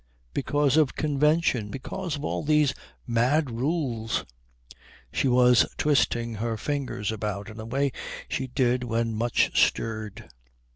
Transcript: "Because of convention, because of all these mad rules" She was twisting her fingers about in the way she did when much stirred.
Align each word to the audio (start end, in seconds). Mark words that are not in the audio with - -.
"Because 0.33 0.77
of 0.77 0.95
convention, 0.95 1.69
because 1.69 2.15
of 2.15 2.25
all 2.25 2.41
these 2.41 2.73
mad 3.05 3.51
rules" 3.51 4.25
She 5.13 5.27
was 5.27 5.67
twisting 5.77 6.33
her 6.33 6.57
fingers 6.57 7.11
about 7.11 7.49
in 7.51 7.57
the 7.57 7.67
way 7.67 7.91
she 8.27 8.47
did 8.47 8.83
when 8.83 9.13
much 9.13 9.55
stirred. 9.63 10.31